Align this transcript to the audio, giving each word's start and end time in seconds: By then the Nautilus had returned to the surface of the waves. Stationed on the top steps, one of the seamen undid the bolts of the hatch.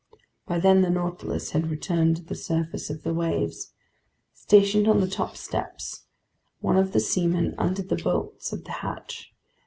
By 0.47 0.57
then 0.57 0.81
the 0.81 0.89
Nautilus 0.89 1.51
had 1.51 1.69
returned 1.69 2.15
to 2.17 2.23
the 2.23 2.33
surface 2.33 2.89
of 2.89 3.03
the 3.03 3.13
waves. 3.13 3.71
Stationed 4.33 4.87
on 4.87 4.99
the 4.99 5.07
top 5.07 5.37
steps, 5.37 6.07
one 6.59 6.75
of 6.75 6.93
the 6.93 6.99
seamen 6.99 7.53
undid 7.59 7.89
the 7.89 7.97
bolts 7.97 8.51
of 8.51 8.63
the 8.63 8.71
hatch. 8.81 9.31